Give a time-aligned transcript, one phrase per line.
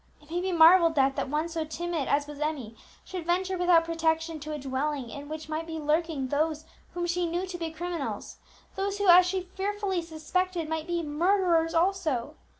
[0.19, 3.85] It may be marvelled at that one so timid as was Emmie should venture without
[3.85, 7.69] protection to a dwelling in which might be lurking those whom she knew to be
[7.69, 8.37] criminals,
[8.75, 12.33] those who, as she fearfully suspected, might be murderers also.